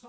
új 0.00 0.06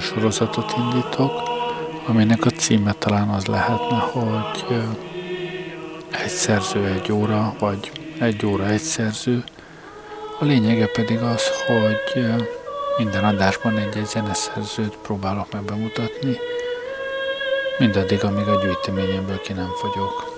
sorozatot 0.00 0.74
indítok, 0.76 1.42
aminek 2.06 2.44
a 2.44 2.50
címe 2.50 2.92
talán 2.92 3.28
az 3.28 3.46
lehetne, 3.46 3.96
hogy 3.96 4.82
egy 6.10 6.28
szerző 6.28 6.86
egy 6.86 7.12
óra, 7.12 7.54
vagy 7.58 7.90
egy 8.18 8.46
óra 8.46 8.66
egy 8.66 8.80
szerző. 8.80 9.44
A 10.38 10.44
lényege 10.44 10.86
pedig 10.86 11.18
az, 11.18 11.42
hogy 11.66 12.26
minden 12.96 13.24
adásban 13.24 13.78
egy-egy 13.78 14.06
zeneszerzőt 14.06 14.96
próbálok 14.96 15.52
meg 15.52 15.62
bemutatni, 15.62 16.38
mindaddig, 17.78 18.24
amíg 18.24 18.48
a 18.48 18.60
gyűjteményemből 18.62 19.40
ki 19.40 19.52
nem 19.52 19.70
fogyok. 19.74 20.34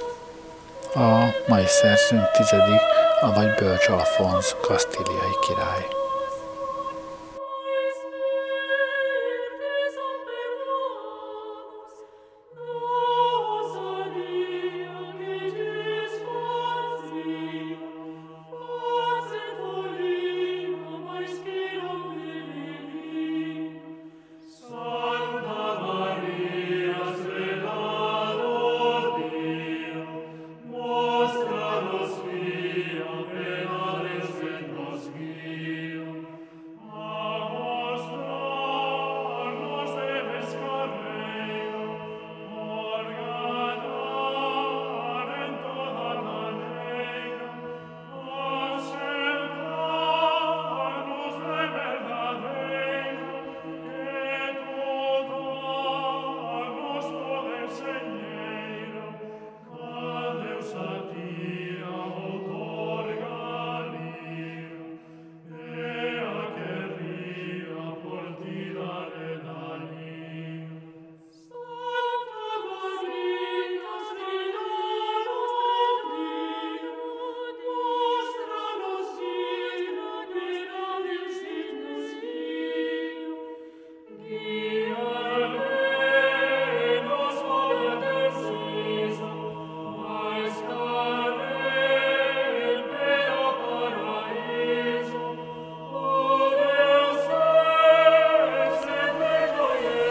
A 0.95 1.35
mai 1.47 1.67
szerzőnk 1.67 2.31
tizedik, 2.31 2.81
a 3.21 3.33
vagy 3.33 3.55
Bölcs 3.55 3.89
Alfonz, 3.89 4.57
kasztíliai 4.61 5.37
király. 5.47 5.98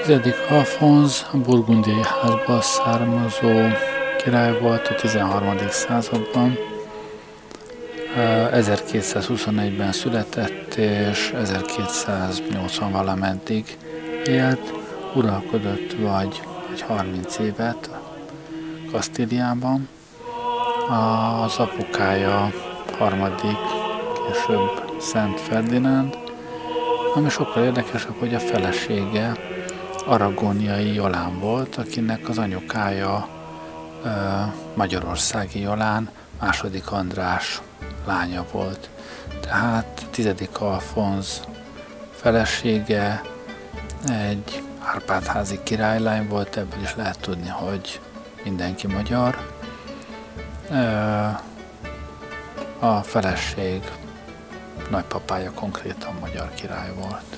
Tizedik 0.07 0.35
Alfonz 0.49 1.25
a 1.31 1.37
burgundiai 1.37 2.01
házból 2.21 2.61
származó 2.61 3.67
király 4.23 4.59
volt 4.59 4.87
a 4.87 4.95
13. 4.95 5.57
században. 5.69 6.57
1221-ben 8.51 9.91
született, 9.91 10.75
és 10.75 11.31
1280 11.35 12.91
valameddig 12.91 13.77
élt, 14.25 14.73
uralkodott 15.15 15.93
vagy, 15.99 16.41
vagy 16.69 16.81
30 16.81 17.37
évet 17.37 17.89
Kasztíliában. 18.91 19.89
Az 21.43 21.57
apukája 21.57 22.51
harmadik, 22.97 23.59
később 24.27 24.99
Szent 24.99 25.39
Ferdinánd, 25.39 26.17
ami 27.15 27.29
sokkal 27.29 27.63
érdekesebb, 27.63 28.15
hogy 28.19 28.33
a 28.33 28.39
felesége 28.39 29.46
aragóniai 30.07 30.93
Jolán 30.93 31.39
volt, 31.39 31.75
akinek 31.75 32.29
az 32.29 32.37
anyukája 32.37 33.27
ö, 34.03 34.09
Magyarországi 34.75 35.59
Jolán, 35.59 36.09
második 36.39 36.91
András 36.91 37.61
lánya 38.05 38.45
volt. 38.51 38.89
Tehát 39.41 40.05
tizedik 40.11 40.61
Alfonz 40.61 41.41
felesége 42.11 43.21
egy 44.09 44.63
Árpádházi 44.83 45.59
királylány 45.63 46.27
volt, 46.27 46.57
ebből 46.57 46.81
is 46.81 46.95
lehet 46.95 47.19
tudni, 47.19 47.47
hogy 47.47 48.01
mindenki 48.43 48.87
magyar. 48.87 49.55
A 52.79 53.01
feleség 53.01 53.91
nagypapája 54.89 55.51
konkrétan 55.51 56.15
magyar 56.19 56.53
király 56.53 56.93
volt. 56.93 57.36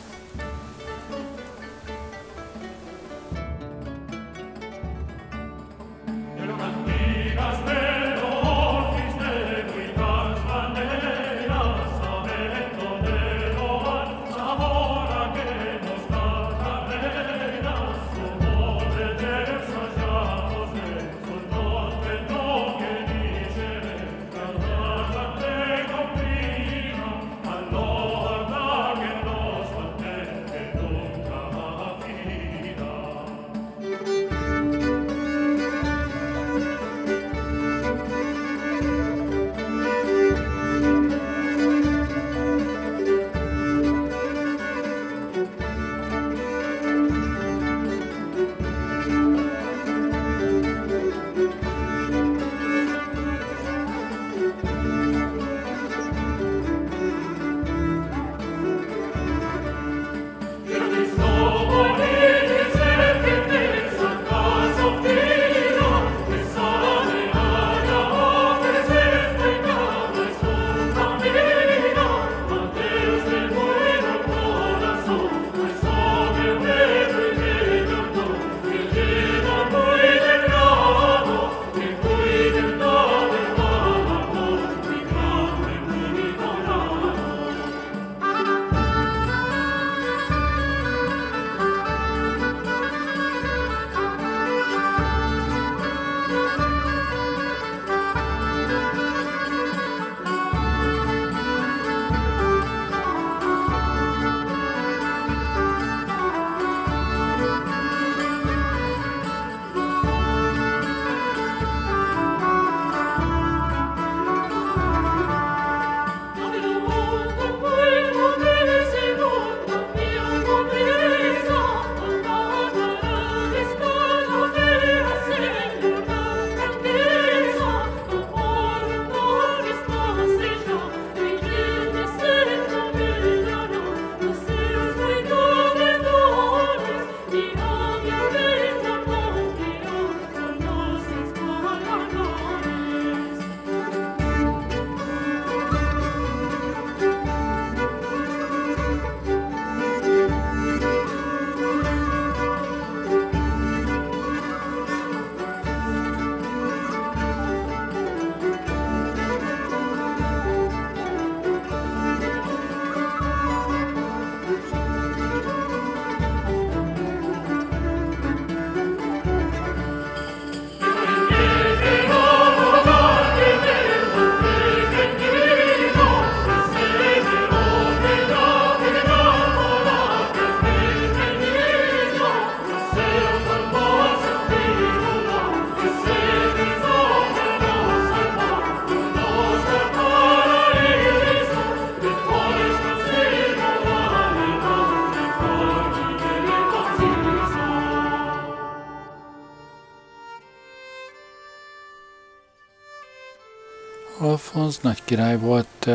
Nagy 204.81 205.03
király 205.03 205.37
volt 205.37 205.89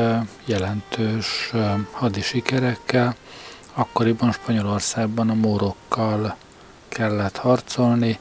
jelentős 0.45 1.53
hadi 1.91 2.21
sikerekkel, 2.21 3.15
akkoriban 3.75 4.33
Spanyolországban 4.33 5.31
a 5.31 5.35
mórokkal 5.35 6.37
kellett 6.89 7.37
harcolni, 7.37 8.17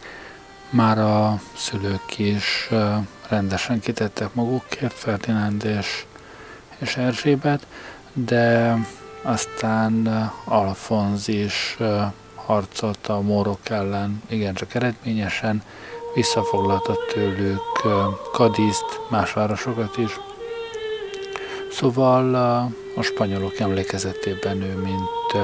már 0.69 0.99
a 0.99 1.41
szülők 1.55 2.17
is 2.17 2.69
rendesen 3.29 3.79
kitettek 3.79 4.33
magukért, 4.33 4.93
Ferdinánd 4.93 5.65
és, 5.65 6.05
és 6.77 6.97
Erzsébet, 6.97 7.67
de 8.13 8.75
aztán 9.21 10.07
Alfonz 10.45 11.27
is 11.27 11.77
harcolt 12.35 13.07
a 13.07 13.21
mórok 13.21 13.69
ellen 13.69 14.21
igencsak 14.29 14.73
eredményesen, 14.73 15.63
visszafoglalta 16.15 16.95
tőlük 17.13 17.81
Kadiszt, 18.31 18.99
más 19.09 19.33
városokat 19.33 19.97
is. 19.97 20.19
Szóval 21.73 22.35
a 22.95 23.01
spanyolok 23.01 23.59
emlékezetében 23.59 24.61
ő 24.61 24.75
mint, 24.75 25.43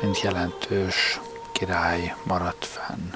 mint 0.00 0.20
jelentős 0.20 1.20
király 1.52 2.14
maradt 2.22 2.64
fenn. 2.64 3.07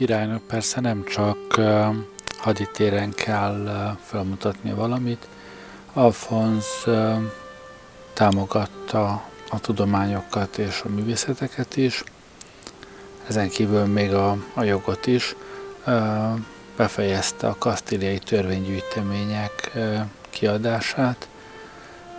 Királynak 0.00 0.42
persze 0.42 0.80
nem 0.80 1.04
csak 1.04 1.60
haditéren 2.38 3.10
kell 3.10 3.96
felmutatni 4.04 4.72
valamit. 4.72 5.28
Alfonz 5.92 6.64
támogatta 8.12 9.22
a 9.50 9.60
tudományokat 9.60 10.58
és 10.58 10.82
a 10.84 10.88
művészeteket 10.88 11.76
is, 11.76 12.04
ezen 13.26 13.48
kívül 13.48 13.84
még 13.84 14.14
a, 14.14 14.36
a 14.54 14.62
jogot 14.62 15.06
is. 15.06 15.34
Befejezte 16.76 17.46
a 17.48 17.56
kasztíliai 17.58 18.18
törvénygyűjtemények 18.18 19.78
kiadását. 20.30 21.28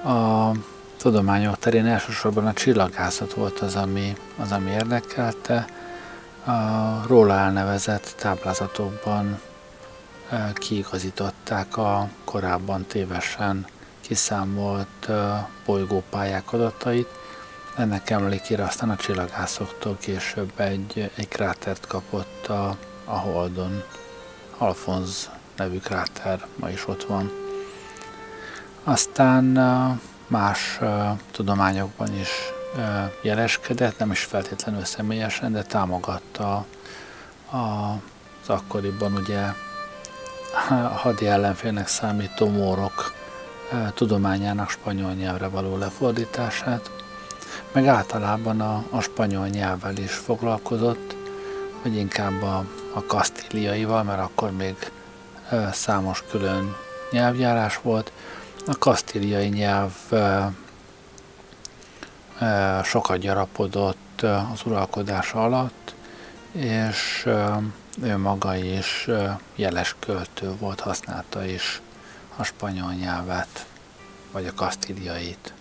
A 0.03 0.51
tudományok 0.97 1.59
terén 1.59 1.85
elsősorban 1.85 2.47
a 2.47 2.53
csillagászat 2.53 3.33
volt 3.33 3.59
az, 3.59 3.75
ami, 3.75 4.15
az, 4.37 4.51
ami 4.51 4.71
érdekelte. 4.71 5.79
A 6.45 7.07
róla 7.07 7.33
elnevezett 7.33 8.15
táblázatokban 8.17 9.41
kiigazították 10.53 11.77
a 11.77 12.09
korábban 12.23 12.85
tévesen 12.85 13.65
kiszámolt 14.01 15.09
bolygópályák 15.65 16.53
adatait. 16.53 17.07
Ennek 17.77 18.09
emlékére 18.09 18.63
aztán 18.63 18.89
a 18.89 18.95
csillagászoktól 18.95 19.97
később 19.99 20.59
egy, 20.59 21.11
egy 21.15 21.27
krátert 21.27 21.87
kapott 21.87 22.47
a, 22.47 22.77
a 23.05 23.17
Holdon. 23.17 23.83
Alfonz 24.57 25.29
nevű 25.55 25.79
kráter 25.79 26.45
ma 26.55 26.69
is 26.69 26.87
ott 26.87 27.03
van. 27.03 27.31
Aztán 28.83 29.43
más 30.27 30.79
tudományokban 31.31 32.15
is 32.15 32.50
jeleskedett, 33.21 33.97
nem 33.97 34.11
is 34.11 34.23
feltétlenül 34.23 34.85
személyesen, 34.85 35.51
de 35.51 35.63
támogatta 35.63 36.65
az 37.51 38.49
akkoriban 38.49 39.13
ugye 39.13 39.41
a 40.69 40.73
hadi 40.73 41.27
ellenfélnek 41.27 41.87
számító 41.87 42.49
mórok 42.49 43.13
tudományának 43.93 44.69
spanyol 44.69 45.11
nyelvre 45.11 45.47
való 45.47 45.77
lefordítását, 45.77 46.91
meg 47.71 47.87
általában 47.87 48.61
a, 48.61 48.83
a 48.89 49.01
spanyol 49.01 49.47
nyelvvel 49.47 49.97
is 49.97 50.13
foglalkozott, 50.13 51.15
vagy 51.81 51.95
inkább 51.95 52.41
a, 52.41 52.65
a 52.93 53.05
kasztíliaival, 53.05 54.03
mert 54.03 54.21
akkor 54.21 54.51
még 54.51 54.75
számos 55.71 56.23
külön 56.29 56.75
nyelvjárás 57.11 57.79
volt. 57.81 58.11
A 58.67 58.77
kasztíliai 58.77 59.47
nyelv 59.47 59.91
sokat 62.83 63.17
gyarapodott 63.17 64.21
az 64.21 64.61
uralkodása 64.65 65.43
alatt, 65.43 65.93
és 66.51 67.29
ő 68.01 68.17
maga 68.17 68.55
is 68.55 69.09
jeles 69.55 69.95
költő 69.99 70.55
volt, 70.59 70.79
használta 70.79 71.45
is 71.45 71.81
a 72.35 72.43
spanyol 72.43 72.93
nyelvet, 72.93 73.65
vagy 74.31 74.45
a 74.45 74.53
kasztíliait. 74.53 75.53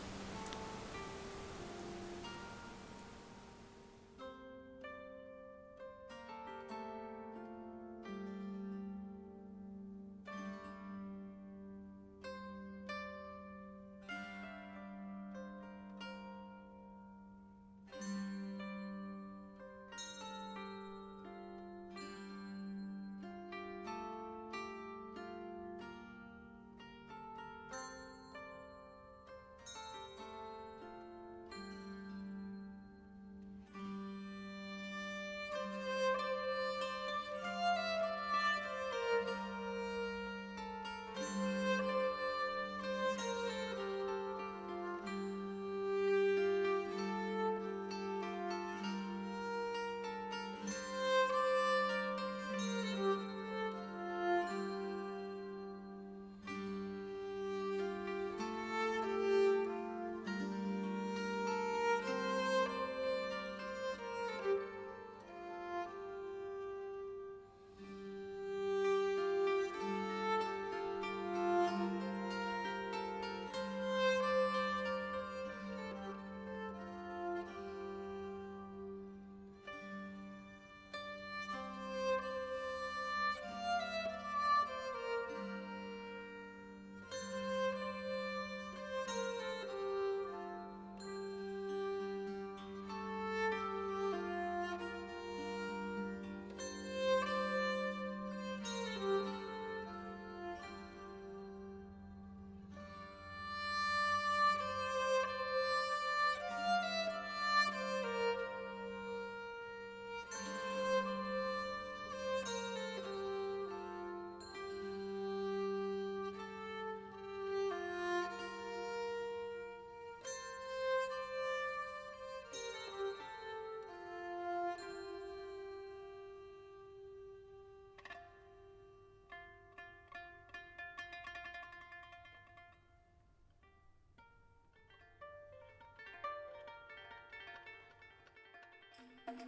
Thank 139.31 139.43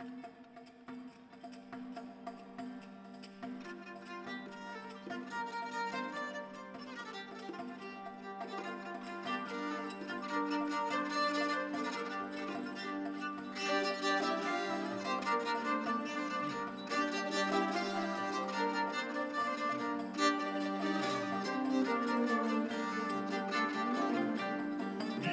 you. 0.00 0.47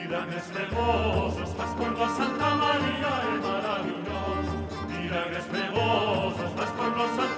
Milagres 0.06 0.52
hermosos, 0.56 1.58
más 1.58 1.74
pueblo 1.76 2.08
Santa 2.16 2.54
María 2.54 3.24
es 3.34 3.42
maravilloso. 3.42 4.54
Milagres 4.88 5.46
hermosos, 5.52 6.56
más 6.56 6.70
pueblo 6.70 7.08
Santa 7.08 7.16
María 7.18 7.35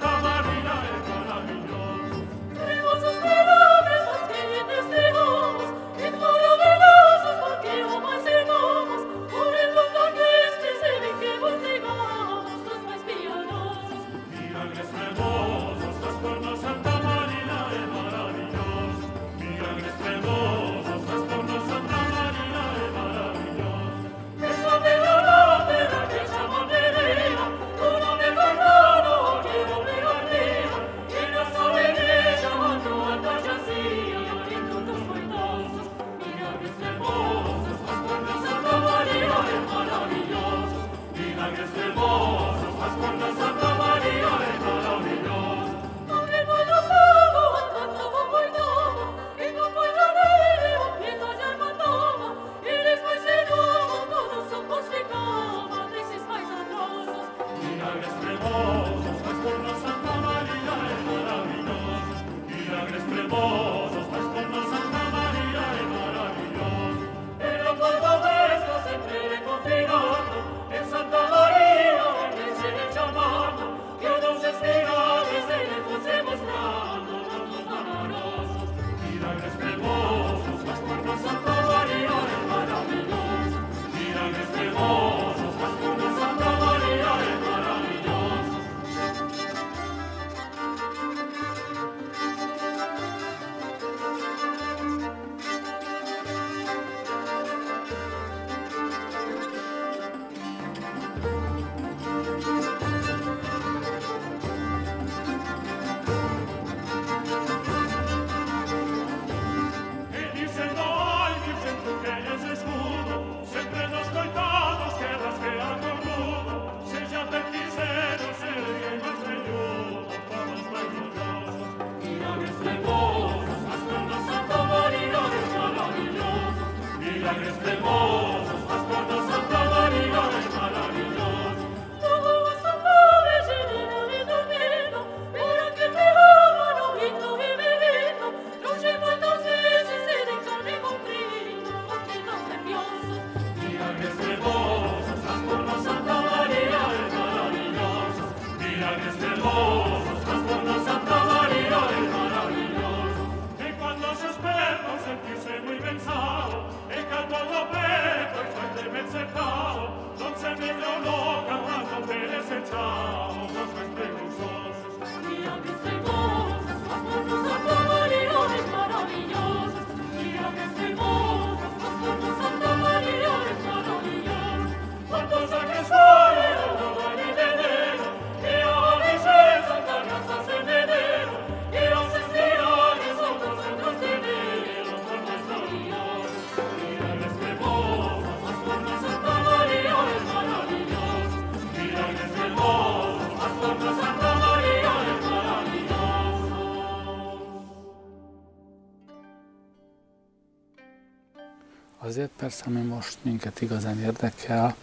Azért 202.08 202.30
persze, 202.36 202.64
ami 202.66 202.80
most 202.80 203.18
minket 203.22 203.60
igazán 203.60 204.00
érdekel, 204.00 204.74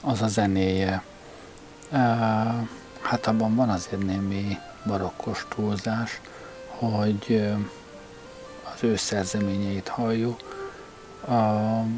az 0.00 0.22
a 0.22 0.26
zenéje. 0.26 1.02
Hát 3.00 3.26
abban 3.26 3.54
van 3.54 3.68
azért 3.68 4.02
némi 4.02 4.58
barokkos 4.86 5.46
túlzás, 5.48 6.20
hogy 6.68 7.50
az 8.74 8.82
ő 8.82 8.96
szerzeményeit 8.96 9.88
halljuk. 9.88 10.40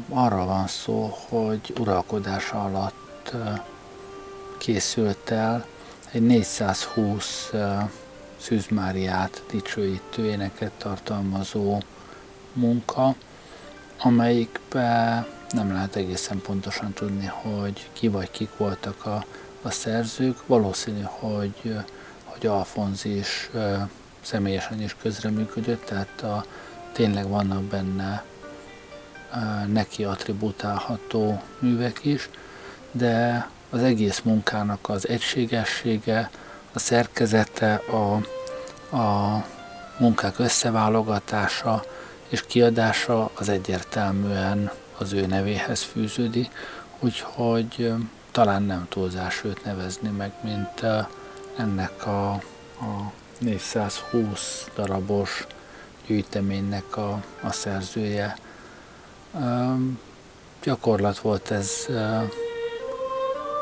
Arra 0.09 0.45
van 0.45 0.67
szó, 0.67 1.17
hogy 1.29 1.73
uralkodása 1.79 2.63
alatt 2.63 3.35
készült 4.57 5.29
el 5.29 5.65
egy 6.11 6.21
420 6.21 7.51
Szűz 8.37 8.67
Máriát 8.67 9.43
dicsőítő 9.51 10.25
éneket 10.25 10.71
tartalmazó 10.71 11.81
munka, 12.53 13.15
amelyikbe 13.97 15.25
nem 15.49 15.73
lehet 15.73 15.95
egészen 15.95 16.41
pontosan 16.41 16.93
tudni, 16.93 17.25
hogy 17.25 17.89
ki 17.93 18.07
vagy 18.07 18.31
kik 18.31 18.57
voltak 18.57 19.05
a, 19.05 19.25
a 19.61 19.71
szerzők. 19.71 20.47
Valószínű, 20.47 21.01
hogy, 21.03 21.77
hogy 22.23 22.45
Alfonz 22.45 23.05
is 23.05 23.49
személyesen 24.21 24.81
is 24.81 24.95
közreműködött, 25.01 25.85
tehát 25.85 26.21
a, 26.21 26.45
tényleg 26.91 27.27
vannak 27.27 27.63
benne 27.63 28.23
neki 29.67 30.03
attributálható 30.03 31.41
művek 31.59 31.99
is, 32.03 32.29
de 32.91 33.47
az 33.69 33.83
egész 33.83 34.21
munkának 34.23 34.89
az 34.89 35.07
egységessége, 35.07 36.29
a 36.73 36.79
szerkezete, 36.79 37.73
a, 37.73 38.13
a 38.95 39.43
munkák 39.97 40.39
összeválogatása, 40.39 41.83
és 42.29 42.45
kiadása 42.47 43.29
az 43.33 43.49
egyértelműen 43.49 44.71
az 44.97 45.13
ő 45.13 45.25
nevéhez 45.25 45.81
fűződik, 45.81 46.51
úgyhogy 46.99 47.93
talán 48.31 48.63
nem 48.63 48.85
túlzás 48.89 49.43
őt 49.43 49.65
nevezni 49.65 50.09
meg, 50.09 50.31
mint 50.41 50.81
ennek 51.57 52.05
a, 52.05 52.31
a 52.79 53.11
420 53.39 54.69
darabos 54.75 55.47
gyűjteménynek 56.07 56.97
a, 56.97 57.23
a 57.41 57.51
szerzője. 57.51 58.37
Gyakorlat 60.63 61.17
volt 61.19 61.51
ez 61.51 61.85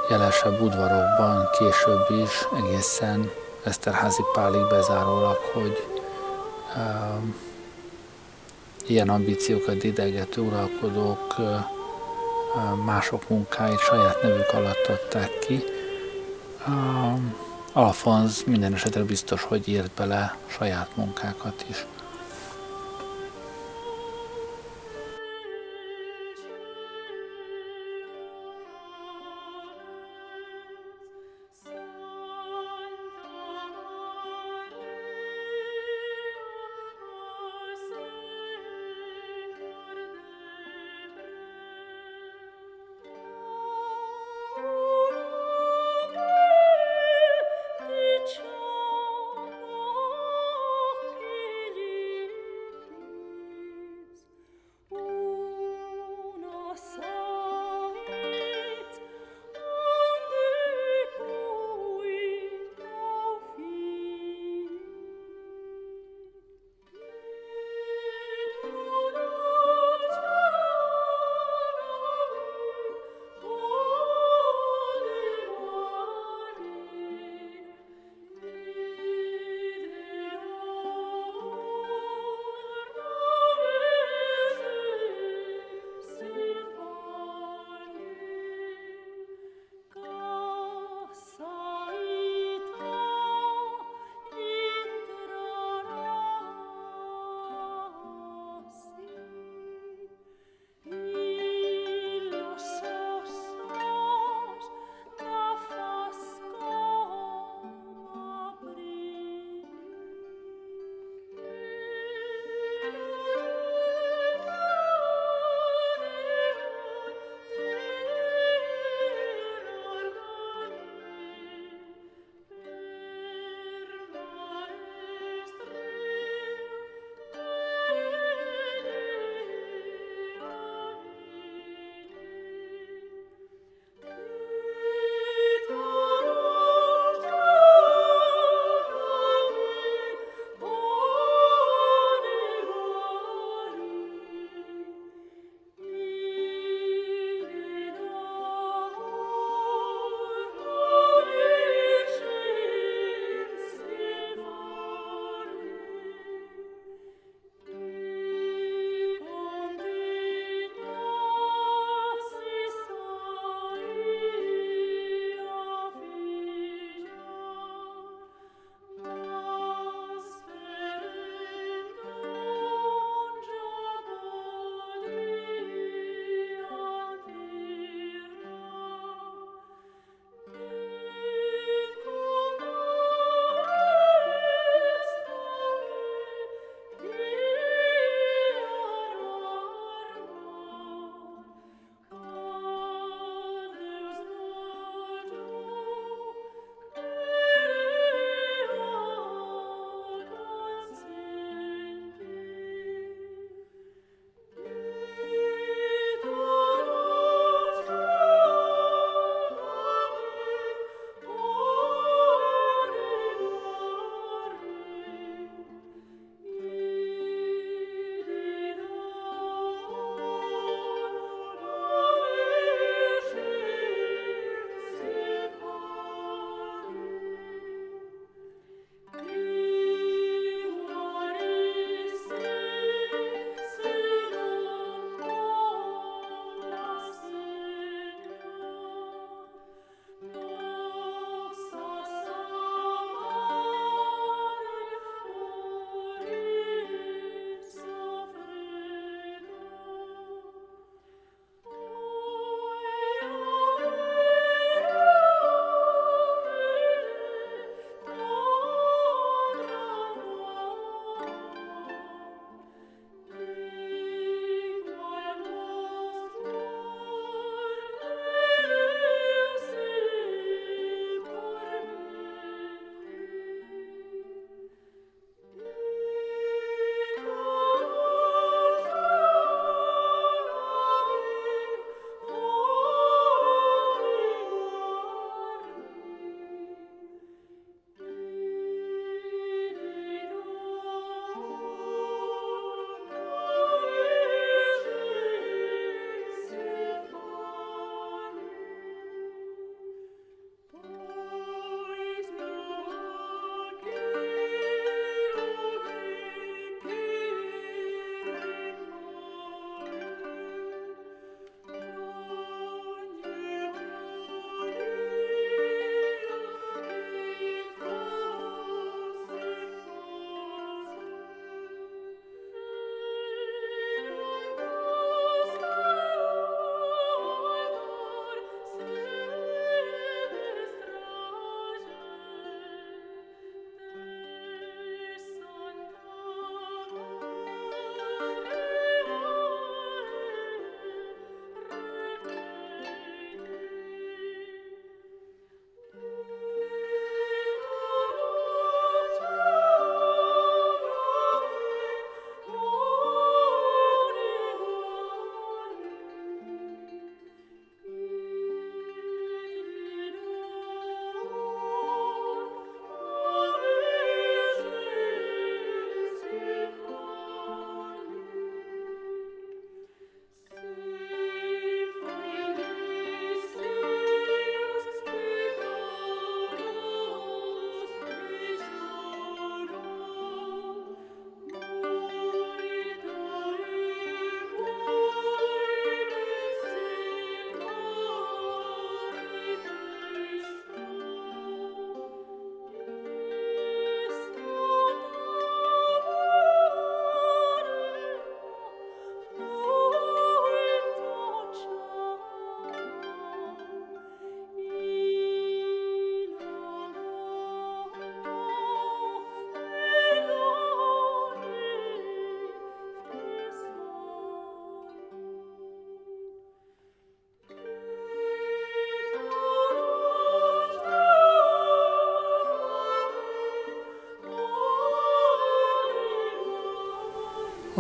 jelesebb 0.10 0.62
udvarokban, 0.62 1.50
később 1.58 2.26
is, 2.26 2.48
egészen 2.58 3.32
Eszterházi 3.64 4.22
Pálig 4.34 4.68
bezárólag, 4.70 5.38
hogy 5.54 5.88
ilyen 8.88 9.10
ambíciókat 9.10 9.84
idegető 9.84 10.42
uralkodók 10.42 11.36
mások 12.86 13.30
munkáit 13.30 13.80
saját 13.80 14.22
nevük 14.22 14.54
alatt 14.54 14.88
adták 14.88 15.40
ki. 15.40 15.64
Alfonz 17.74 18.44
minden 18.46 18.74
esetre 18.74 19.04
biztos, 19.04 19.44
hogy 19.44 19.68
írt 19.68 19.92
bele 19.98 20.38
saját 20.48 20.90
munkákat 20.96 21.66
is. 21.70 21.86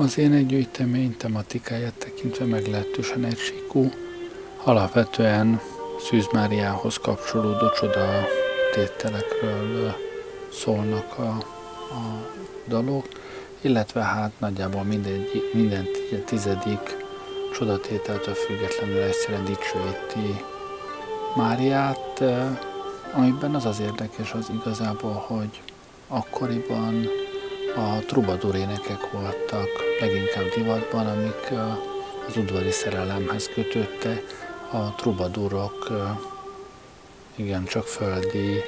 Az 0.03 0.17
énekgyűjtemény 0.17 1.17
tematikáját 1.17 1.93
tekintve 1.93 2.45
meglehetősen 2.45 3.23
egysíkú, 3.23 3.91
alapvetően 4.63 5.59
Szűz 5.99 6.27
Máriához 6.31 6.97
kapcsolódó 6.97 7.69
csoda 7.69 8.25
tételekről 8.73 9.95
szólnak 10.51 11.17
a, 11.17 11.29
a 11.93 12.29
dalok, 12.67 13.07
illetve 13.61 14.01
hát 14.01 14.31
nagyjából 14.39 14.83
minden, 14.83 15.25
minden 15.53 15.87
tizedik 16.25 16.97
csodatételtől 17.53 18.33
függetlenül 18.33 19.01
egyszerűen 19.01 19.45
dicsőíti 19.45 20.43
Máriát, 21.35 22.23
amiben 23.13 23.55
az 23.55 23.65
az 23.65 23.79
érdekes 23.79 24.33
az 24.33 24.51
igazából, 24.61 25.23
hogy 25.27 25.61
akkoriban 26.07 27.07
a 27.75 27.99
trubadúr 28.05 28.55
énekek 28.55 29.11
voltak 29.11 29.92
leginkább 30.05 30.49
divatban, 30.55 31.07
amik 31.07 31.51
az 32.27 32.37
udvari 32.37 32.71
szerelemhez 32.71 33.49
kötötte. 33.53 34.21
A 34.71 34.95
trubadúrok 34.95 35.87
igen, 37.35 37.65
csak 37.65 37.83
földi 37.83 38.61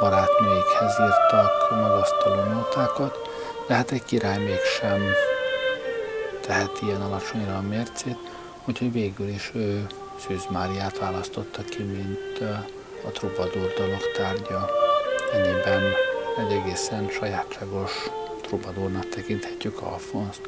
barátnőikhez 0.00 0.96
írtak 1.00 1.70
magasztaló 1.70 2.42
nótákat, 2.52 3.16
de 3.66 3.74
hát 3.74 3.90
egy 3.90 4.04
király 4.04 4.38
mégsem 4.38 5.00
tehet 6.40 6.78
ilyen 6.82 7.02
alacsonyra 7.02 7.56
a 7.56 7.60
mércét, 7.60 8.18
úgyhogy 8.64 8.92
végül 8.92 9.28
is 9.28 9.50
ő 9.54 9.86
Szűz 10.26 10.46
Máriát 10.50 10.98
választotta 10.98 11.62
ki, 11.62 11.82
mint 11.82 12.50
a 13.04 13.10
trubadúr 13.10 13.72
dalok 13.76 14.12
tárgya. 14.16 14.70
Ennyiben 15.32 15.82
egy 16.38 16.52
egészen 16.52 17.08
sajátságos 17.08 17.92
trubadúrnak 18.48 19.08
tekinthetjük 19.08 19.82
Alfonszt. 19.82 20.40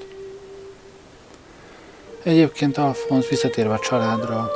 Egyébként 2.23 2.79
Alfonz, 2.79 3.29
visszatérve 3.29 3.75
a 3.75 3.79
családra, 3.79 4.51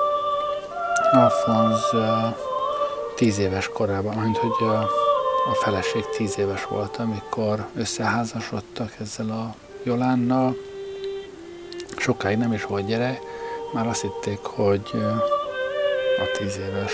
Alfonz 1.12 1.80
tíz 3.14 3.38
éves 3.38 3.68
korában, 3.68 4.16
mint 4.16 4.36
hogy 4.36 4.68
a 5.50 5.54
feleség 5.62 6.04
tíz 6.16 6.38
éves 6.38 6.64
volt, 6.64 6.96
amikor 6.96 7.66
összeházasodtak 7.76 8.92
ezzel 9.00 9.30
a 9.30 9.54
Jolánnal. 9.82 10.56
Sokáig 11.96 12.38
nem 12.38 12.52
is 12.52 12.64
volt 12.64 12.86
gyere, 12.86 13.18
már 13.72 13.86
azt 13.86 14.00
hitték, 14.00 14.38
hogy 14.38 14.90
a 16.18 16.38
tíz 16.38 16.56
éves 16.56 16.92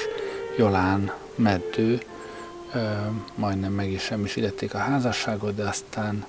Jolán 0.57 1.13
meddő, 1.35 2.01
majdnem 3.35 3.73
meg 3.73 3.91
is 3.91 4.03
semmisítették 4.03 4.75
a 4.75 4.79
házasságot, 4.79 5.55
de 5.55 5.69
aztán 5.69 6.27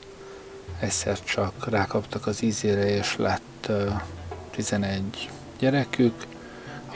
egyszer 0.79 1.23
csak 1.23 1.69
rákaptak 1.69 2.27
az 2.27 2.43
ízére, 2.43 2.89
és 2.89 3.17
lett 3.17 3.65
uh, 3.69 3.91
11 4.51 5.29
gyerekük, 5.59 6.25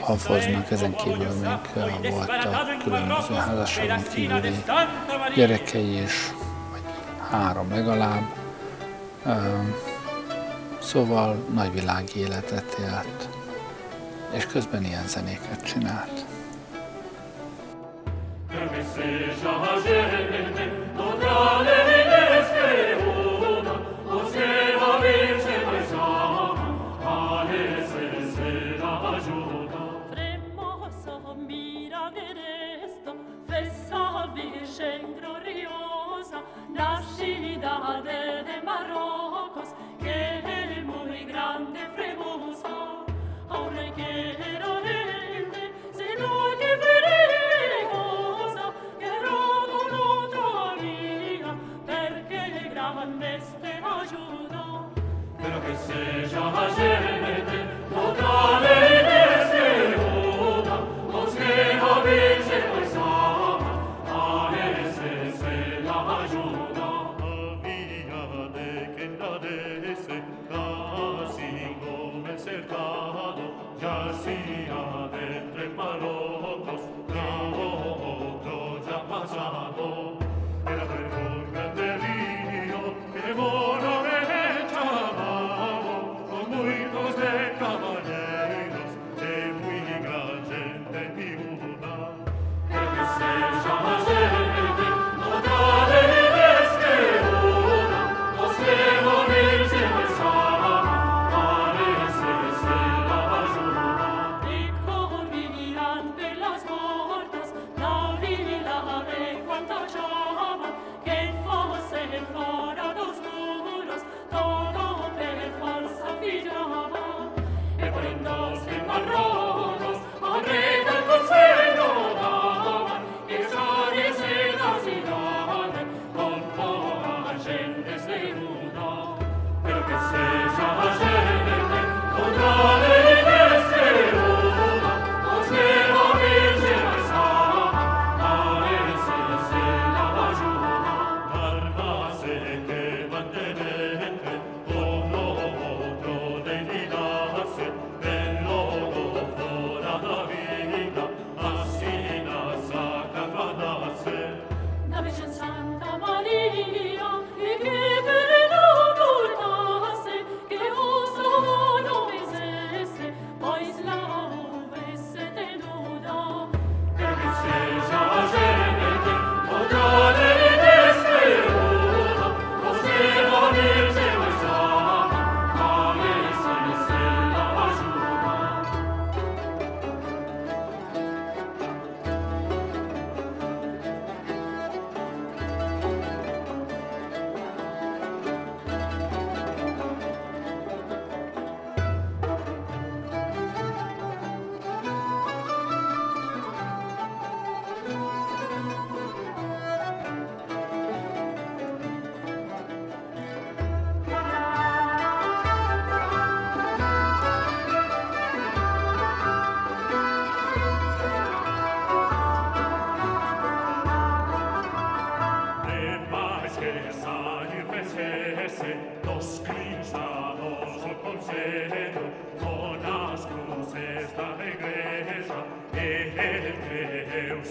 havoznak, 0.00 0.70
ezen 0.70 0.94
kívül 0.94 1.16
még 1.16 1.58
uh, 1.74 1.82
a 2.44 2.64
különböző 2.84 3.34
házasságon 3.34 4.02
kívüli 4.14 4.64
gyerekei 5.34 6.02
is, 6.02 6.32
vagy 6.70 6.82
három 7.30 7.70
legalább. 7.70 8.24
Uh, 9.24 9.34
szóval 10.80 11.36
nagyvilági 11.54 12.18
életet 12.18 12.76
élt, 12.80 13.28
és 14.32 14.46
közben 14.46 14.84
ilyen 14.84 15.06
zenéket 15.06 15.64
csinált. 15.64 16.24
Köszönöm, 18.48 19.26
Bahar 56.56 57.15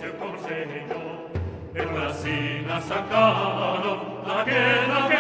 il 0.06 0.16
consiglio 0.20 1.30
e 1.74 1.84
la 1.84 2.14
sina 2.14 2.80
s'accano 2.80 4.22
la 4.24 4.44
che 4.44 4.86
la 4.88 5.08
che 5.08 5.15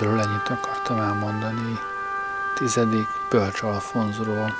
körülbelül 0.00 0.30
ennyit 0.30 0.48
akartam 0.48 1.00
elmondani 1.00 1.78
tizedik 2.54 3.08
Bölcs 3.30 3.62
Alfonzról 3.62 4.54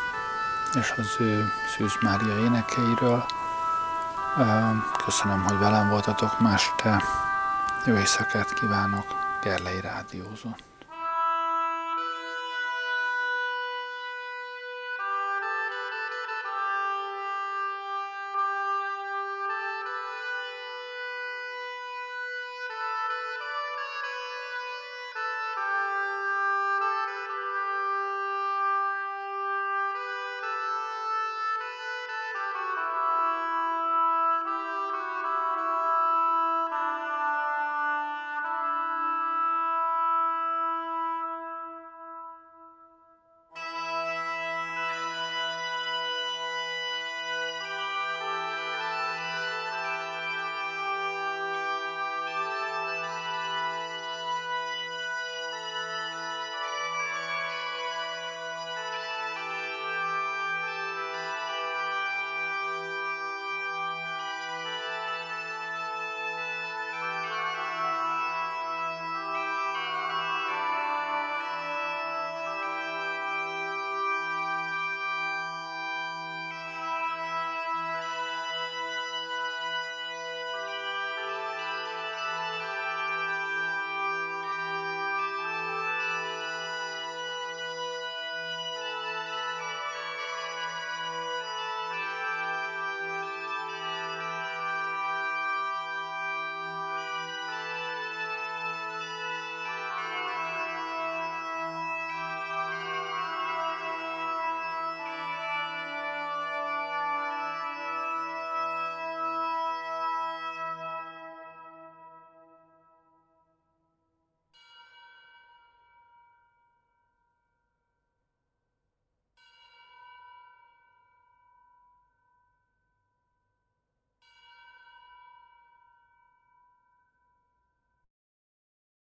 és 0.75 0.93
az 0.97 1.17
ő 1.19 1.53
Szűz 1.77 1.93
Mária 2.01 2.37
énekeiről. 2.39 3.25
Köszönöm, 5.05 5.43
hogy 5.43 5.59
velem 5.59 5.89
voltatok 5.89 6.41
ma 6.41 6.53
este. 6.53 7.03
Jó 7.87 7.97
éjszakát 7.97 8.55
kívánok, 8.55 9.07
Gerlei 9.43 9.81
Rádiózó. 9.81 10.51